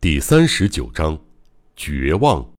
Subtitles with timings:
[0.00, 1.18] 第三十九章，
[1.74, 2.52] 绝望。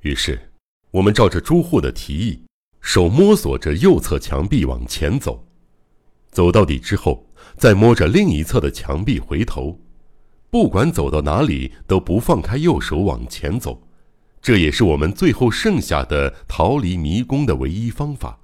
[0.00, 0.50] 于是，
[0.90, 2.42] 我们照着朱户的提议，
[2.80, 5.46] 手摸索着右侧墙壁往前走，
[6.30, 7.26] 走到底之后，
[7.58, 9.78] 再摸着另一侧的墙壁回头，
[10.48, 13.86] 不管走到哪里都不放开右手往前走。
[14.40, 18.40] 这也是我们最后剩下的逃离迷宫的唯一方法。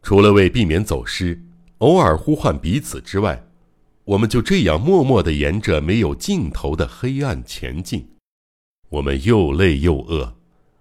[0.00, 1.42] 除了为避免走失，
[1.78, 3.47] 偶尔呼唤彼此之外。
[4.08, 8.08] 我们就这样默默地沿着没有尽头的黑暗前进，
[8.88, 10.34] 我们又累又饿，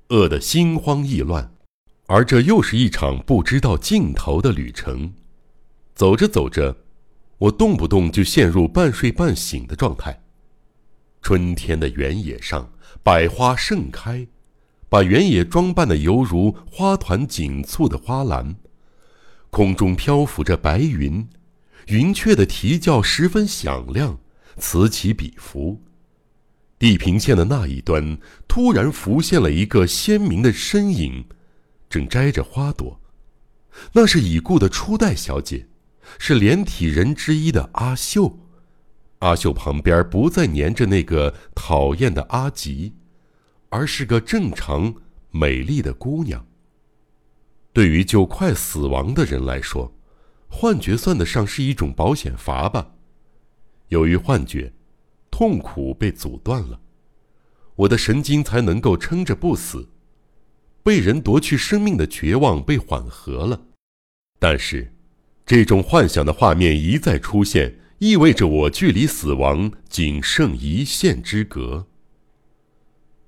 [0.07, 1.51] 饿得心慌意乱，
[2.05, 5.13] 而这又是一场不知道尽头的旅程。
[5.93, 6.77] 走着走着，
[7.37, 10.21] 我动不动就陷入半睡半醒的状态。
[11.21, 12.71] 春天的原野上，
[13.03, 14.25] 百花盛开，
[14.87, 18.55] 把原野装扮得犹如花团锦簇的花篮，
[19.49, 21.27] 空中漂浮着白云。
[21.87, 24.19] 云雀的啼叫十分响亮，
[24.57, 25.81] 此起彼伏。
[26.77, 31.25] 地平线的那一端，突然浮现了一个鲜明的身影，
[31.89, 32.99] 正摘着花朵。
[33.93, 35.67] 那是已故的初代小姐，
[36.19, 38.37] 是连体人之一的阿秀。
[39.19, 42.93] 阿秀旁边不再粘着那个讨厌的阿吉，
[43.69, 44.93] 而是个正常、
[45.31, 46.45] 美丽的姑娘。
[47.71, 49.95] 对于就快死亡的人来说，
[50.47, 52.95] 幻觉算得上是一种保险阀吧。
[53.89, 54.73] 由于幻觉，
[55.29, 56.79] 痛苦被阻断了，
[57.75, 59.89] 我的神经才能够撑着不死。
[60.83, 63.61] 被人夺去生命的绝望被缓和了，
[64.39, 64.93] 但是，
[65.45, 71.87] 这种幻想的画面一再出现，意味着我距离死亡仅剩一线之隔。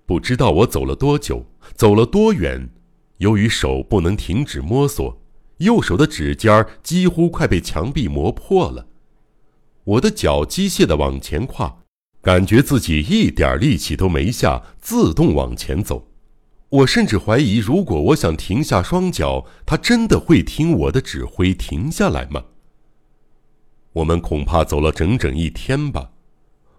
[0.06, 2.70] 不知道我走了多久，走了多远，
[3.18, 5.22] 由于手不能停止摸索。
[5.60, 8.88] 右手的指尖几乎快被墙壁磨破了，
[9.84, 11.80] 我的脚机械的往前跨，
[12.22, 16.08] 感觉自己一点力气都没下，自动往前走。
[16.70, 22.46] 我甚至怀疑，如果我想停下双脚，它真的会听我的指挥停下来吗？
[23.94, 26.12] 我们恐怕走了整整一天吧，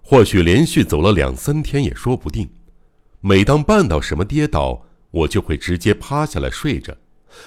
[0.00, 2.48] 或许连续走了两三天也说不定。
[3.20, 6.96] 每当绊到什么跌倒，我就会直接趴下来睡着。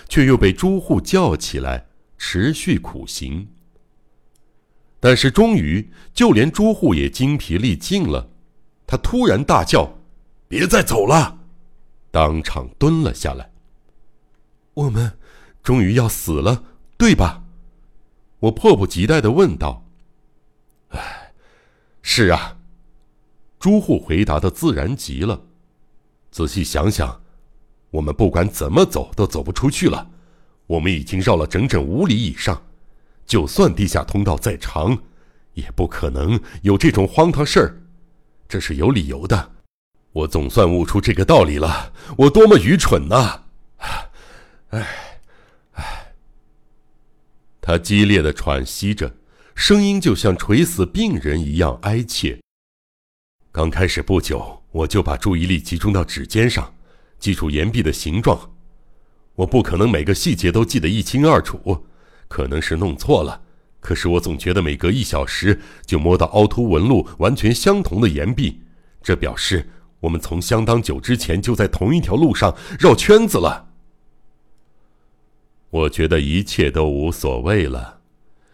[0.07, 3.49] 却又被朱户叫起来，持续苦行。
[4.99, 8.29] 但是终于，就连朱户也精疲力尽了，
[8.87, 9.99] 他突然大叫
[10.47, 11.39] ：“别再走了！”
[12.11, 13.51] 当场蹲了下来。
[14.75, 15.17] 我们
[15.61, 16.63] 终于要死了，
[16.97, 17.43] 对吧？
[18.39, 19.85] 我迫不及待的问道。
[20.89, 21.33] “哎，
[22.01, 22.59] 是啊。”
[23.59, 25.43] 朱户回答的自然极了。
[26.31, 27.22] 仔细想想。
[27.93, 30.09] 我们不管怎么走都走不出去了，
[30.65, 32.59] 我们已经绕了整整五里以上，
[33.27, 34.97] 就算地下通道再长，
[35.53, 37.83] 也不可能有这种荒唐事儿。
[38.47, 39.51] 这是有理由的，
[40.11, 41.93] 我总算悟出这个道理了。
[42.17, 43.43] 我多么愚蠢呐！
[44.69, 45.19] 唉，
[45.73, 46.13] 唉。
[47.61, 49.15] 他激烈的喘息着，
[49.53, 52.39] 声音就像垂死病人一样哀切。
[53.51, 56.73] 刚开始不久，我就把注意力集中到指尖上。
[57.23, 58.51] 记住岩壁的形状，
[59.35, 61.85] 我不可能每个细节都记得一清二楚，
[62.27, 63.43] 可能是弄错了。
[63.79, 68.59] 可是我总觉得每隔一小时就摸到凹凸纹路完全相同的岩壁，
[69.01, 69.69] 这表示
[70.01, 73.69] 我们从相当久之前就在同一条路上绕圈子了。
[75.69, 78.01] 我觉得一切都无所谓了，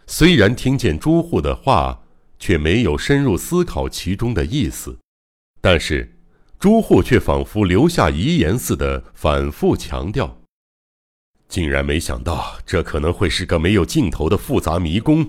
[0.06, 2.04] 虽然听见朱户的话，
[2.38, 5.00] 却没有深入思考其中的意思，
[5.60, 6.18] 但是。
[6.60, 10.42] 朱户却仿佛留下遗言似的反复强调
[11.48, 15.26] ：“竟然没想到，这可能会是个没有尽头的复杂迷宫，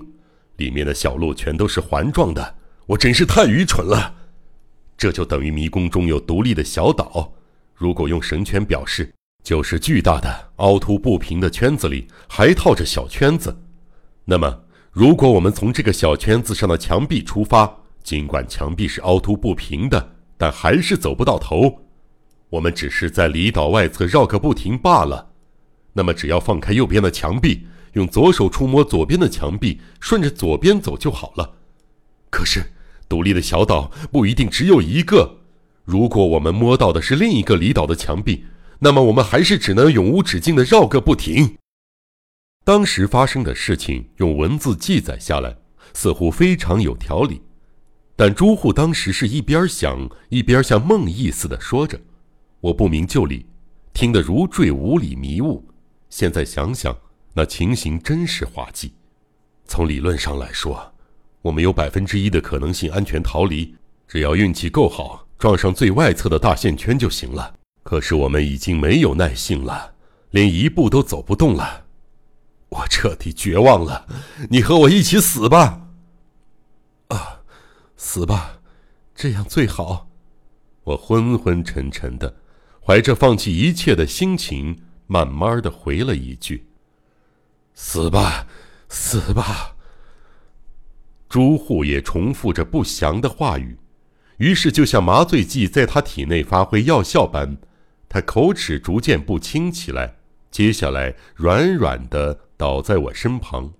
[0.57, 2.55] 里面的小路全都是环状的。
[2.85, 4.13] 我真是太愚蠢了。
[4.97, 7.31] 这就等于迷宫中有独立的小岛，
[7.73, 9.09] 如果用绳圈表示，
[9.41, 13.57] 就是巨大的凹凸不平的圈子里还套着小圈子。
[14.25, 20.10] 那么，如果我们从这个小圈子上的墙壁出发，尽管墙壁是凹凸不平的。”
[20.41, 21.83] 但还是走不到头，
[22.49, 25.33] 我们只是在离岛外侧绕个不停罢了。
[25.93, 31.57] 那么，只要放开右边的墙壁，用左手触摸左边的墙壁，顺着左边走就好了。
[32.31, 32.73] 可是，
[33.07, 35.41] 独立的小岛不一定只有一个。
[35.85, 38.45] 如果我们摸到的是另一个离岛的墙壁，
[38.79, 41.57] 那么我们还是只能永无止境的绕个不停。
[42.65, 45.55] 当时发生的事情用文字记载下来，
[45.93, 47.43] 似乎非常有条理。
[48.15, 51.99] 但朱户当时是一边想一边像梦呓似的说着，
[52.59, 53.45] 我不明就里，
[53.93, 55.67] 听得如坠五里迷雾。
[56.09, 56.95] 现在想想，
[57.33, 58.93] 那情形真是滑稽。
[59.65, 60.93] 从理论上来说，
[61.41, 63.73] 我们有百分之一的可能性安全逃离，
[64.07, 67.55] 只要运气够好，撞上最外侧的大线圈就行了。
[67.83, 69.95] 可是我们已经没有耐性了，
[70.29, 71.85] 连一步都走不动了。
[72.69, 74.05] 我彻底绝望了，
[74.49, 75.87] 你和我一起死吧！
[78.03, 78.59] 死吧，
[79.13, 80.09] 这样最好。
[80.85, 82.35] 我昏昏沉沉的，
[82.83, 86.65] 怀着放弃一切的心情，慢慢的回了一句
[87.75, 88.47] ：“死吧，
[88.89, 89.75] 死吧。”
[91.29, 93.77] 朱户也重复着不祥的话语，
[94.37, 97.59] 于是就像麻醉剂在他体内发挥药效般，
[98.09, 100.15] 他口齿逐渐不清起来，
[100.49, 102.39] 接下来软软的。
[102.57, 103.73] 倒在我身旁。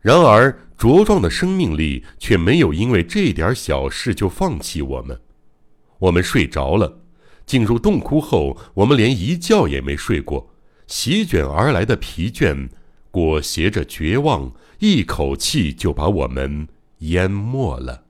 [0.00, 5.20] 然而，茁壮的生命力却没有因为这点小事就放弃我们。
[5.98, 7.00] 我们睡着了，
[7.44, 10.50] 进入洞窟后，我们连一觉也没睡过。
[10.86, 12.68] 席卷而来的疲倦，
[13.10, 16.68] 裹挟着绝望，一口气就把我们
[16.98, 18.07] 淹没了。